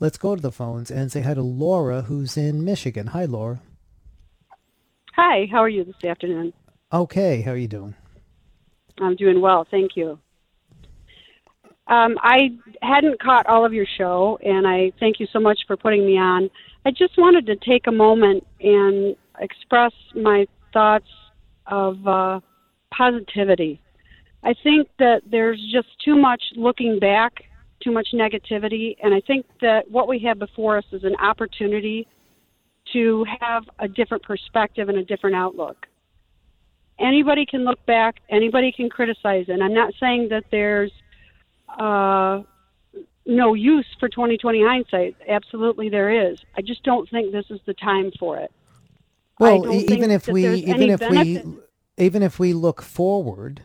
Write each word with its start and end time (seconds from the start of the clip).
let's 0.00 0.18
go 0.18 0.34
to 0.34 0.42
the 0.42 0.50
phones 0.50 0.90
and 0.90 1.12
say 1.12 1.20
hi 1.20 1.34
to 1.34 1.42
Laura, 1.42 2.02
who's 2.02 2.36
in 2.36 2.64
Michigan. 2.64 3.08
Hi, 3.08 3.26
Laura. 3.26 3.60
Hi, 5.14 5.46
how 5.52 5.58
are 5.58 5.68
you 5.68 5.84
this 5.84 6.02
afternoon? 6.02 6.52
Okay, 6.92 7.42
how 7.42 7.52
are 7.52 7.56
you 7.56 7.68
doing? 7.68 7.94
I'm 8.98 9.14
doing 9.14 9.40
well, 9.40 9.66
thank 9.70 9.92
you. 9.96 10.18
Um, 11.86 12.16
I 12.22 12.50
hadn't 12.82 13.20
caught 13.20 13.46
all 13.46 13.64
of 13.64 13.72
your 13.72 13.86
show, 13.98 14.38
and 14.42 14.66
I 14.66 14.92
thank 15.00 15.20
you 15.20 15.26
so 15.32 15.40
much 15.40 15.58
for 15.66 15.76
putting 15.76 16.06
me 16.06 16.16
on. 16.16 16.48
I 16.86 16.90
just 16.90 17.18
wanted 17.18 17.46
to 17.46 17.56
take 17.56 17.86
a 17.86 17.92
moment 17.92 18.46
and 18.60 19.16
express 19.40 19.92
my 20.14 20.46
thoughts 20.72 21.08
of 21.66 22.06
uh, 22.06 22.40
positivity. 22.96 23.80
I 24.42 24.54
think 24.62 24.88
that 24.98 25.22
there's 25.30 25.60
just 25.72 25.88
too 26.04 26.16
much 26.16 26.42
looking 26.56 26.98
back, 26.98 27.32
too 27.82 27.90
much 27.90 28.08
negativity, 28.12 28.96
and 29.02 29.14
I 29.14 29.20
think 29.20 29.46
that 29.60 29.90
what 29.90 30.08
we 30.08 30.18
have 30.20 30.38
before 30.38 30.78
us 30.78 30.84
is 30.92 31.04
an 31.04 31.16
opportunity 31.16 32.06
to 32.92 33.24
have 33.40 33.64
a 33.78 33.88
different 33.88 34.22
perspective 34.22 34.88
and 34.88 34.98
a 34.98 35.04
different 35.04 35.36
outlook. 35.36 35.86
Anybody 36.98 37.46
can 37.46 37.64
look 37.64 37.84
back, 37.86 38.16
anybody 38.28 38.72
can 38.72 38.90
criticize, 38.90 39.46
and 39.48 39.62
I'm 39.62 39.74
not 39.74 39.94
saying 39.98 40.28
that 40.30 40.44
there's 40.50 40.92
uh, 41.78 42.42
no 43.26 43.54
use 43.54 43.86
for 43.98 44.08
2020 44.08 44.62
hindsight. 44.62 45.16
Absolutely, 45.26 45.88
there 45.88 46.30
is. 46.30 46.38
I 46.56 46.62
just 46.62 46.82
don't 46.82 47.08
think 47.08 47.32
this 47.32 47.46
is 47.50 47.60
the 47.66 47.74
time 47.74 48.10
for 48.18 48.38
it. 48.38 48.52
Well, 49.38 49.72
even 49.72 50.10
if 50.10 50.28
we, 50.28 50.46
even 50.46 50.90
if 50.90 51.00
benefit. 51.00 51.46
we, 51.46 51.58
even 51.96 52.22
if 52.22 52.38
we 52.38 52.52
look 52.52 52.82
forward, 52.82 53.62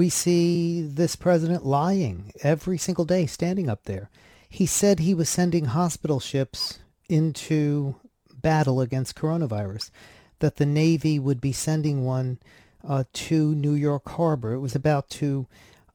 we 0.00 0.08
see 0.08 0.80
this 0.80 1.14
president 1.14 1.66
lying 1.66 2.32
every 2.42 2.78
single 2.78 3.04
day, 3.04 3.26
standing 3.26 3.68
up 3.68 3.84
there. 3.84 4.08
He 4.48 4.64
said 4.64 4.98
he 4.98 5.12
was 5.12 5.28
sending 5.28 5.66
hospital 5.66 6.20
ships 6.20 6.78
into 7.10 7.96
battle 8.32 8.80
against 8.80 9.14
coronavirus, 9.14 9.90
that 10.38 10.56
the 10.56 10.64
Navy 10.64 11.18
would 11.18 11.38
be 11.38 11.52
sending 11.52 12.02
one 12.02 12.38
uh, 12.82 13.04
to 13.12 13.54
New 13.54 13.74
York 13.74 14.08
Harbor. 14.08 14.54
It 14.54 14.60
was 14.60 14.74
about 14.74 15.10
to 15.20 15.46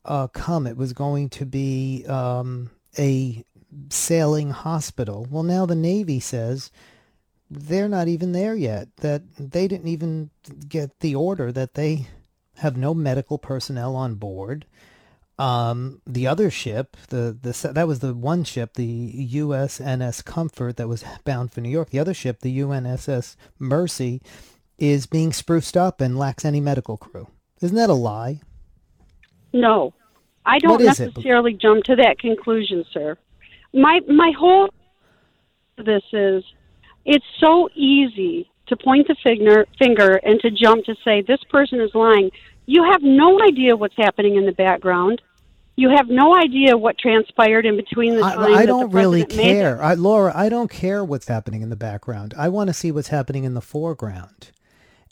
uh, 0.06 0.28
come. 0.28 0.67
It 0.67 0.78
was 0.78 0.94
going 0.94 1.30
to 1.30 1.45
be 1.47 2.06
um, 2.08 2.69
a 3.00 3.44
sailing 3.90 4.52
hospital. 4.52 5.25
Well, 5.31 5.42
now 5.42 5.66
the 5.66 5.73
Navy 5.73 6.19
says 6.19 6.69
they're 7.50 7.90
not 7.90 8.08
even 8.08 8.34
there 8.34 8.53
yet, 8.53 8.88
that 8.97 9.23
they 9.40 9.67
didn't 9.67 9.88
even 9.88 10.30
get 10.69 11.00
the 11.00 11.16
order, 11.16 11.52
that 11.52 11.73
they 11.73 12.06
have 12.58 12.78
no 12.78 12.94
medical 12.94 13.38
personnel 13.38 13.95
on 13.95 14.16
board. 14.16 14.66
Um, 15.38 16.02
the 16.08 16.28
other 16.28 16.50
ship, 16.50 16.95
the, 17.09 17.38
the 17.42 17.72
that 17.73 17.88
was 17.88 18.00
the 18.00 18.14
one 18.14 18.45
ship, 18.45 18.75
the 18.75 19.28
USNS 19.34 20.23
Comfort 20.23 20.78
that 20.78 20.88
was 20.88 21.03
bound 21.25 21.52
for 21.52 21.59
New 21.59 21.70
York. 21.70 21.89
The 21.89 22.00
other 22.00 22.14
ship, 22.14 22.39
the 22.39 22.59
USNS 22.59 23.36
Mercy, 23.59 24.22
is 24.78 25.06
being 25.06 25.34
spruced 25.34 25.75
up 25.75 26.00
and 26.00 26.17
lacks 26.17 26.45
any 26.45 26.62
medical 26.62 26.95
crew. 26.95 27.28
Isn't 27.62 27.75
that 27.75 27.89
a 27.89 27.94
lie? 27.94 28.42
No, 29.52 29.94
I 30.45 30.59
don't 30.59 30.84
necessarily 30.84 31.53
it? 31.53 31.59
jump 31.59 31.84
to 31.86 31.95
that 31.97 32.19
conclusion, 32.19 32.86
sir. 32.94 33.17
My 33.73 34.00
my 34.08 34.31
whole 34.38 34.69
this 35.78 36.03
is 36.14 36.44
it's 37.03 37.25
so 37.40 37.69
easy 37.75 38.50
to 38.68 38.78
point 38.78 39.08
the 39.08 39.16
finger 39.24 39.66
finger 39.78 40.16
and 40.24 40.40
to 40.42 40.52
jump 40.52 40.86
to 40.86 40.96
say 41.04 41.22
this 41.22 41.44
person 41.50 41.80
is 41.82 41.92
lying. 41.94 42.32
You 42.66 42.84
have 42.92 43.02
no 43.04 43.40
idea 43.42 43.76
what's 43.76 43.96
happening 43.98 44.36
in 44.36 44.46
the 44.46 44.52
background. 44.52 45.22
You 45.78 45.90
have 45.90 46.08
no 46.08 46.36
idea 46.36 46.78
what 46.78 46.98
transpired 46.98 47.66
in 47.66 47.76
between 47.76 48.16
the 48.16 48.22
time. 48.22 48.40
I, 48.40 48.60
I 48.60 48.66
don't 48.66 48.92
really 48.92 49.26
care, 49.26 49.84
I, 49.84 49.94
Laura. 49.96 50.32
I 50.34 50.48
don't 50.48 50.72
care 50.72 51.04
what's 51.04 51.28
happening 51.28 51.62
in 51.62 51.70
the 51.70 51.76
background. 51.76 52.34
I 52.38 52.48
want 52.48 52.70
to 52.70 52.74
see 52.74 52.92
what's 52.92 53.10
happening 53.10 53.44
in 53.44 53.56
the 53.56 53.62
foreground. 53.62 54.52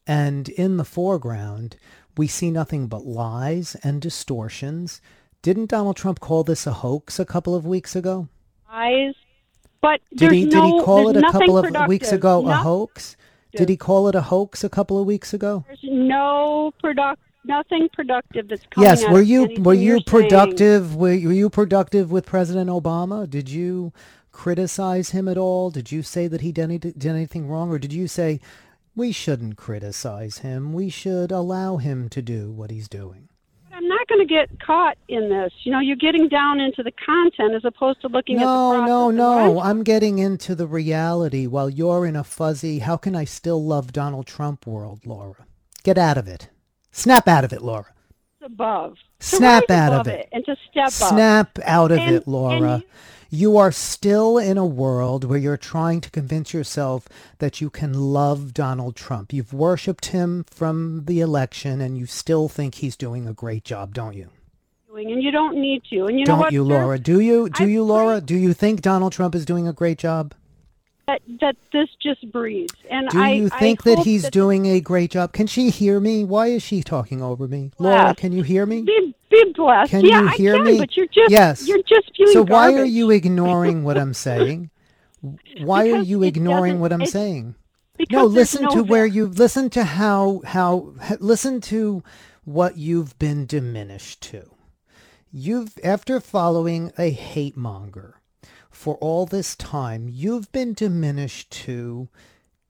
And 0.08 0.48
in 0.50 0.78
the 0.78 0.86
foreground, 0.86 1.76
we 2.16 2.28
see 2.28 2.50
nothing 2.50 2.88
but 2.88 3.06
lies 3.06 3.76
and 3.84 4.02
distortions. 4.02 5.02
Didn't 5.42 5.70
Donald 5.70 5.98
Trump 5.98 6.22
call 6.22 6.46
this 6.46 6.66
a 6.66 6.72
hoax 6.72 7.20
a 7.20 7.26
couple 7.26 7.56
of 7.56 7.66
weeks 7.66 7.96
ago? 7.96 8.30
Lies, 8.72 9.16
but 9.82 10.00
did 10.16 10.32
he 10.32 10.46
no, 10.46 10.50
did 10.50 10.64
he 10.64 10.82
call 10.84 11.10
it 11.10 11.18
a 11.18 11.22
couple 11.30 11.58
of 11.58 11.66
productive. 11.66 11.90
weeks 11.90 12.12
ago 12.14 12.42
no. 12.42 12.52
a 12.52 12.56
hoax? 12.56 13.18
Did 13.56 13.70
he 13.70 13.78
call 13.78 14.08
it 14.08 14.16
a 14.16 14.22
hoax 14.22 14.64
a 14.64 14.70
couple 14.70 15.00
of 15.00 15.06
weeks 15.06 15.34
ago? 15.34 15.64
There's 15.68 15.80
no 15.84 16.74
product, 16.80 17.22
nothing 17.46 17.90
productive 17.94 18.48
that's 18.48 18.66
coming. 18.72 18.90
Yes, 18.90 19.08
were 19.08 19.22
you 19.22 19.50
were 19.60 19.74
you 19.74 20.02
productive? 20.04 20.96
Were, 20.96 21.10
were 21.10 21.34
you 21.34 21.50
productive 21.50 22.12
with 22.12 22.26
President 22.26 22.70
Obama? 22.70 23.30
Did 23.30 23.50
you 23.50 23.94
criticize 24.32 25.12
him 25.12 25.28
at 25.28 25.38
all? 25.38 25.70
Did 25.70 25.92
you 25.92 26.02
say 26.02 26.28
that 26.28 26.42
he 26.42 26.52
did, 26.52 26.64
any, 26.64 26.78
did 26.80 27.06
anything 27.06 27.48
wrong, 27.48 27.70
or 27.70 27.78
did 27.78 27.94
you 27.94 28.08
say 28.08 28.40
we 28.96 29.12
shouldn't 29.12 29.58
criticize 29.58 30.40
him. 30.40 30.72
We 30.74 30.90
should 30.90 31.32
allow 31.32 31.78
him 31.78 32.10
to 32.10 32.22
do 32.22 32.52
what 32.52 32.70
he's 32.70 32.88
doing. 32.88 33.30
I'm 33.84 33.90
not 33.90 34.08
going 34.08 34.26
to 34.26 34.34
get 34.34 34.60
caught 34.62 34.98
in 35.10 35.30
this. 35.30 35.52
You 35.64 35.74
know, 35.74 35.80
you're 35.82 35.98
getting 35.98 36.30
down 36.30 36.62
into 36.62 36.84
the 36.84 36.92
content 37.06 37.54
as 37.54 37.66
opposed 37.66 38.00
to 38.02 38.08
looking 38.08 38.38
no, 38.38 38.44
at 38.76 38.80
the. 38.80 38.86
No, 38.86 39.12
no, 39.12 39.54
no. 39.54 39.60
I'm 39.60 39.84
getting 39.84 40.20
into 40.20 40.56
the 40.56 40.68
reality 40.68 41.48
while 41.48 41.70
you're 41.70 42.06
in 42.06 42.16
a 42.16 42.24
fuzzy, 42.24 42.80
how 42.80 42.96
can 42.96 43.14
I 43.14 43.26
still 43.26 43.62
love 43.62 43.92
Donald 43.92 44.26
Trump 44.26 44.66
world, 44.66 45.02
Laura? 45.06 45.46
Get 45.84 45.98
out 45.98 46.18
of 46.18 46.30
it. 46.30 46.48
Snap 46.92 47.28
out 47.28 47.44
of 47.44 47.52
it, 47.52 47.62
Laura. 47.62 47.94
above. 48.42 48.96
Snap 49.20 49.70
out 49.70 49.92
of 49.94 50.08
it. 50.08 50.22
it. 50.22 50.30
And 50.32 50.46
to 50.46 50.56
step 50.70 50.92
Snap 50.92 51.60
up. 51.60 51.66
out 51.66 51.92
of 51.92 51.98
and, 52.00 52.16
it, 52.16 52.28
Laura. 52.28 52.78
You 52.78 52.84
are 53.58 53.72
still 53.72 54.38
in 54.38 54.60
a 54.60 54.66
world 54.66 55.24
where 55.24 55.40
you're 55.40 55.58
trying 55.58 56.02
to 56.02 56.12
convince 56.12 56.54
yourself 56.54 57.10
that 57.40 57.60
you 57.60 57.72
can 57.72 57.94
love 57.94 58.54
Donald 58.54 58.96
Trump. 58.96 59.34
You've 59.34 59.54
worshipped 59.54 60.08
him 60.08 60.46
from 60.48 61.06
the 61.06 61.20
election 61.20 61.82
and 61.82 61.98
you 61.98 62.06
still 62.06 62.48
think 62.48 62.76
he's 62.76 62.96
doing 62.96 63.28
a 63.28 63.34
great 63.34 63.64
job, 63.64 63.96
don't 63.96 64.14
you? 64.14 64.30
And 64.94 65.24
you 65.24 65.32
don't 65.32 65.60
need 65.60 65.82
to. 65.90 66.06
And 66.06 66.20
you 66.20 66.26
don't 66.26 66.38
know 66.38 66.44
what, 66.44 66.54
you, 66.54 66.64
Laura? 66.64 67.00
Do 67.00 67.20
you? 67.20 67.50
Do 67.50 67.64
I 67.64 67.68
you, 67.68 67.84
Laura? 67.84 68.22
Do 68.22 68.36
you 68.36 68.54
think 68.54 68.82
Donald 68.82 69.12
Trump 69.12 69.34
is 69.34 69.46
doing 69.46 69.68
a 69.68 69.74
great 69.74 69.98
job? 69.98 70.36
That, 71.08 71.22
that 71.42 71.58
this 71.74 71.90
just 72.02 72.32
breathes. 72.32 72.76
And 72.90 73.10
do 73.10 73.22
I, 73.22 73.32
you 73.32 73.50
think 73.50 73.86
I 73.86 73.96
that 73.96 74.04
he's 74.06 74.24
that 74.24 74.32
doing 74.32 74.66
a 74.68 74.80
great 74.80 75.12
job? 75.12 75.34
Can 75.34 75.48
she 75.48 75.70
hear 75.70 76.00
me? 76.00 76.24
Why 76.24 76.48
is 76.48 76.64
she 76.64 76.82
talking 76.82 77.22
over 77.22 77.48
me? 77.48 77.72
Laura, 77.78 78.16
can 78.16 78.32
you 78.32 78.42
hear 78.44 78.66
me? 78.66 78.84
Be, 78.84 79.14
be 79.30 79.54
blessed. 79.54 79.92
Can 79.92 80.06
yeah, 80.06 80.22
you 80.22 80.28
hear 80.30 80.56
I 80.56 80.58
can, 80.60 80.66
me? 80.66 80.78
But 80.80 80.96
you're 80.96 81.08
just 81.08 81.30
yes. 81.30 81.68
You're 81.68 81.84
just 81.84 82.12
So 82.32 82.42
why 82.44 82.72
garbage. 82.72 82.80
are 82.80 82.86
you 82.86 83.12
ignoring 83.12 83.84
what 83.84 83.98
I'm 83.98 84.14
saying? 84.28 84.70
Why 85.62 85.86
Because 85.86 86.00
are 86.00 86.04
you 86.04 86.24
ignoring 86.24 86.80
what 86.80 86.94
I'm 86.94 87.06
saying? 87.06 87.56
Because 87.98 88.14
No, 88.14 88.26
listen 88.26 88.64
no 88.64 88.70
to 88.70 88.84
where 88.84 89.06
you 89.06 89.28
listen 89.28 89.70
to 89.72 89.84
how 89.84 90.42
how 90.46 90.94
listen 91.20 91.62
to 91.62 92.04
what 92.46 92.78
you've 92.78 93.18
been 93.20 93.46
diminished 93.46 94.22
to. 94.24 94.50
You've 95.32 95.78
after 95.84 96.20
following 96.20 96.92
a 96.98 97.10
hate 97.10 97.58
monger 97.58 98.16
for 98.74 98.96
all 98.96 99.26
this 99.26 99.56
time, 99.56 100.10
you've 100.10 100.52
been 100.52 100.74
diminished 100.74 101.52
to 101.52 102.10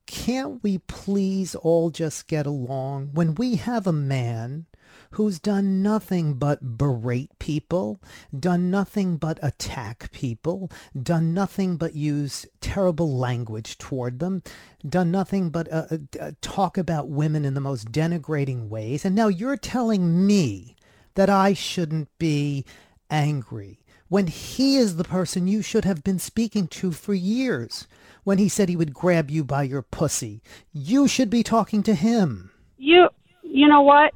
can't 0.06 0.62
we 0.62 0.78
please 0.78 1.54
all 1.54 1.90
just 1.90 2.28
get 2.28 2.46
along 2.46 3.10
when 3.14 3.34
we 3.34 3.56
have 3.56 3.86
a 3.86 3.92
man 3.92 4.66
who's 5.12 5.38
done 5.38 5.82
nothing 5.82 6.34
but 6.34 6.76
berate 6.76 7.30
people, 7.38 8.02
done 8.38 8.70
nothing 8.70 9.16
but 9.16 9.38
attack 9.42 10.10
people, 10.12 10.70
done 11.00 11.32
nothing 11.32 11.76
but 11.76 11.94
use 11.94 12.44
terrible 12.60 13.16
language 13.16 13.78
toward 13.78 14.18
them, 14.18 14.42
done 14.86 15.10
nothing 15.10 15.50
but 15.50 15.72
uh, 15.72 15.86
uh, 16.20 16.32
talk 16.40 16.76
about 16.76 17.08
women 17.08 17.44
in 17.44 17.54
the 17.54 17.60
most 17.60 17.90
denigrating 17.90 18.68
ways. 18.68 19.04
And 19.04 19.14
now 19.14 19.28
you're 19.28 19.56
telling 19.56 20.26
me 20.26 20.76
that 21.14 21.30
I 21.30 21.54
shouldn't 21.54 22.08
be 22.18 22.64
angry 23.08 23.83
when 24.08 24.26
he 24.26 24.76
is 24.76 24.96
the 24.96 25.04
person 25.04 25.46
you 25.46 25.62
should 25.62 25.84
have 25.84 26.04
been 26.04 26.18
speaking 26.18 26.66
to 26.68 26.92
for 26.92 27.14
years 27.14 27.86
when 28.24 28.38
he 28.38 28.48
said 28.48 28.68
he 28.68 28.76
would 28.76 28.94
grab 28.94 29.30
you 29.30 29.44
by 29.44 29.62
your 29.62 29.82
pussy. 29.82 30.42
You 30.72 31.06
should 31.08 31.30
be 31.30 31.42
talking 31.42 31.82
to 31.84 31.94
him. 31.94 32.50
You, 32.78 33.08
you 33.42 33.68
know 33.68 33.82
what? 33.82 34.14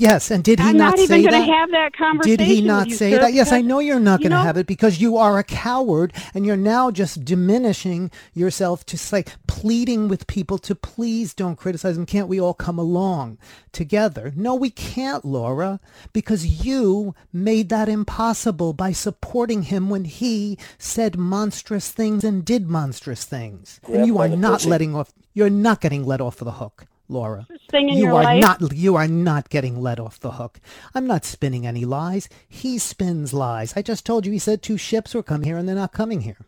Yes, 0.00 0.30
and 0.30 0.42
did 0.42 0.58
he 0.60 0.66
I'm 0.68 0.78
not, 0.78 0.96
not 0.96 0.98
say 0.98 1.04
even 1.04 1.22
that? 1.24 1.30
going 1.30 1.46
to 1.46 1.52
have 1.52 1.70
that 1.72 1.92
conversation. 1.92 2.38
Did 2.38 2.46
he 2.46 2.62
not 2.62 2.84
with 2.86 2.92
you, 2.92 2.96
say 2.96 3.10
sir, 3.12 3.18
that? 3.20 3.34
Yes, 3.34 3.52
I 3.52 3.60
know 3.60 3.80
you're 3.80 4.00
not 4.00 4.20
going 4.20 4.30
to 4.30 4.38
know- 4.38 4.42
have 4.42 4.56
it 4.56 4.66
because 4.66 4.98
you 4.98 5.18
are 5.18 5.38
a 5.38 5.44
coward 5.44 6.14
and 6.32 6.46
you're 6.46 6.56
now 6.56 6.90
just 6.90 7.22
diminishing 7.24 8.10
yourself 8.32 8.86
to 8.86 8.98
like 9.12 9.32
pleading 9.46 10.08
with 10.08 10.26
people 10.26 10.56
to 10.58 10.74
please 10.74 11.34
don't 11.34 11.56
criticize 11.56 11.98
him. 11.98 12.06
Can't 12.06 12.28
we 12.28 12.40
all 12.40 12.54
come 12.54 12.78
along 12.78 13.36
together? 13.72 14.32
No, 14.34 14.54
we 14.54 14.70
can't, 14.70 15.22
Laura, 15.24 15.80
because 16.14 16.64
you 16.64 17.14
made 17.32 17.68
that 17.68 17.88
impossible 17.88 18.72
by 18.72 18.92
supporting 18.92 19.64
him 19.64 19.90
when 19.90 20.06
he 20.06 20.56
said 20.78 21.18
monstrous 21.18 21.90
things 21.90 22.24
and 22.24 22.42
did 22.44 22.68
monstrous 22.70 23.24
things. 23.24 23.80
and 23.86 24.06
you 24.06 24.18
are 24.18 24.28
not 24.28 24.60
pussy. 24.60 24.70
letting 24.70 24.94
off. 24.96 25.12
You're 25.34 25.50
not 25.50 25.80
getting 25.82 26.04
let 26.06 26.20
off 26.22 26.36
the 26.38 26.52
hook. 26.52 26.86
Laura. 27.10 27.46
you 27.72 28.14
are 28.14 28.22
life? 28.22 28.40
not 28.40 28.72
you 28.72 28.96
are 28.96 29.08
not 29.08 29.48
getting 29.50 29.80
let 29.80 29.98
off 29.98 30.20
the 30.20 30.32
hook. 30.32 30.60
I'm 30.94 31.06
not 31.06 31.24
spinning 31.24 31.66
any 31.66 31.84
lies. 31.84 32.28
He 32.48 32.78
spins 32.78 33.34
lies. 33.34 33.74
I 33.76 33.82
just 33.82 34.06
told 34.06 34.26
you 34.26 34.32
he 34.32 34.38
said 34.38 34.62
two 34.62 34.76
ships 34.76 35.14
were 35.14 35.22
come 35.22 35.42
here 35.42 35.56
and 35.56 35.68
they're 35.68 35.74
not 35.74 35.92
coming 35.92 36.20
here. 36.20 36.38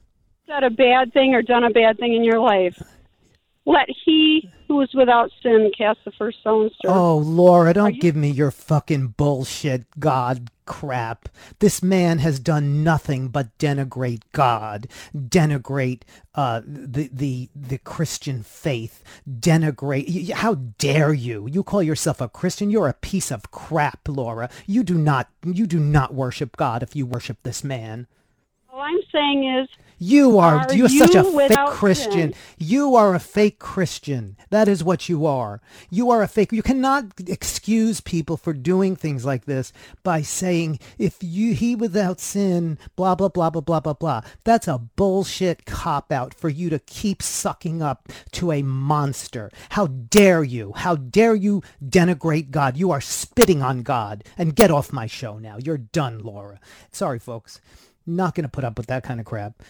said 0.46 0.64
a 0.64 0.70
bad 0.70 1.12
thing 1.12 1.34
or 1.34 1.42
done 1.42 1.64
a 1.64 1.70
bad 1.70 1.98
thing 1.98 2.14
in 2.14 2.24
your 2.24 2.38
life, 2.38 2.80
let 3.66 3.88
he 4.04 4.50
who 4.72 4.80
is 4.80 4.94
without 4.94 5.30
sin 5.42 5.70
cast 5.76 5.98
the 6.06 6.10
first 6.12 6.40
stone, 6.40 6.70
sir. 6.80 6.88
Oh, 6.90 7.18
Laura, 7.18 7.74
don't 7.74 7.94
you- 7.94 8.00
give 8.00 8.16
me 8.16 8.30
your 8.30 8.50
fucking 8.50 9.08
bullshit 9.18 9.84
God 10.00 10.50
crap. 10.64 11.28
This 11.58 11.82
man 11.82 12.18
has 12.20 12.38
done 12.38 12.82
nothing 12.82 13.28
but 13.28 13.56
denigrate 13.58 14.22
God, 14.32 14.88
denigrate 15.14 16.02
uh, 16.34 16.62
the 16.64 17.10
the 17.12 17.50
the 17.54 17.76
Christian 17.78 18.42
faith, 18.42 19.04
denigrate. 19.28 20.30
How 20.30 20.54
dare 20.54 21.12
you? 21.12 21.46
You 21.50 21.62
call 21.62 21.82
yourself 21.82 22.22
a 22.22 22.28
Christian? 22.28 22.70
You're 22.70 22.88
a 22.88 22.94
piece 22.94 23.30
of 23.30 23.50
crap, 23.50 24.08
Laura. 24.08 24.48
You 24.66 24.82
do 24.84 24.94
not 24.96 25.28
you 25.44 25.66
do 25.66 25.78
not 25.80 26.14
worship 26.14 26.56
God 26.56 26.82
if 26.82 26.96
you 26.96 27.04
worship 27.04 27.36
this 27.42 27.62
man. 27.62 28.06
All 28.72 28.80
I'm 28.80 29.00
saying 29.12 29.44
is 29.60 29.68
you 30.02 30.38
are, 30.38 30.56
are 30.56 30.74
you're 30.74 30.88
you 30.88 30.98
such 30.98 31.14
a 31.14 31.22
fake 31.22 31.68
Christian. 31.68 32.32
Sin? 32.32 32.34
You 32.58 32.96
are 32.96 33.14
a 33.14 33.20
fake 33.20 33.60
Christian. 33.60 34.36
That 34.50 34.66
is 34.66 34.82
what 34.82 35.08
you 35.08 35.26
are. 35.26 35.60
You 35.90 36.10
are 36.10 36.22
a 36.22 36.28
fake. 36.28 36.50
You 36.50 36.62
cannot 36.62 37.12
excuse 37.28 38.00
people 38.00 38.36
for 38.36 38.52
doing 38.52 38.96
things 38.96 39.24
like 39.24 39.44
this 39.44 39.72
by 40.02 40.22
saying 40.22 40.80
if 40.98 41.18
you 41.20 41.54
he 41.54 41.76
without 41.76 42.18
sin, 42.18 42.78
blah 42.96 43.14
blah 43.14 43.28
blah 43.28 43.50
blah 43.50 43.60
blah 43.60 43.78
blah 43.78 43.92
blah. 43.92 44.22
That's 44.42 44.66
a 44.66 44.78
bullshit 44.78 45.66
cop 45.66 46.10
out 46.10 46.34
for 46.34 46.48
you 46.48 46.68
to 46.70 46.80
keep 46.80 47.22
sucking 47.22 47.80
up 47.80 48.08
to 48.32 48.50
a 48.50 48.62
monster. 48.62 49.52
How 49.70 49.86
dare 49.86 50.42
you? 50.42 50.72
How 50.74 50.96
dare 50.96 51.36
you 51.36 51.62
denigrate 51.80 52.50
God? 52.50 52.76
You 52.76 52.90
are 52.90 53.00
spitting 53.00 53.62
on 53.62 53.82
God. 53.82 54.24
And 54.36 54.56
get 54.56 54.72
off 54.72 54.92
my 54.92 55.06
show 55.06 55.38
now. 55.38 55.58
You're 55.62 55.78
done, 55.78 56.18
Laura. 56.18 56.58
Sorry, 56.90 57.20
folks. 57.20 57.60
Not 58.04 58.34
going 58.34 58.42
to 58.42 58.50
put 58.50 58.64
up 58.64 58.76
with 58.76 58.88
that 58.88 59.04
kind 59.04 59.20
of 59.20 59.26
crap. 59.26 59.62